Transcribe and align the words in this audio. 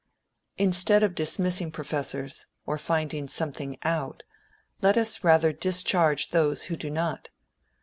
Instead 0.57 1.03
of 1.03 1.13
dismissing 1.13 1.69
professors 1.71 2.47
for 2.65 2.79
finding 2.79 3.27
something 3.27 3.77
out, 3.83 4.23
let 4.81 4.97
us 4.97 5.23
rather 5.23 5.53
discharge 5.53 6.29
those 6.31 6.63
who 6.63 6.75
do 6.75 6.89
not. 6.89 7.29